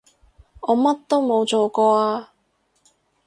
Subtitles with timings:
[0.61, 2.33] 我乜都冇做過啊